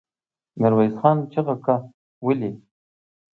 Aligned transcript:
ميرويس 0.61 0.93
خان 0.99 1.17
چيغه 1.31 1.55
کړه! 1.63 1.77
ولې؟ 2.25 2.51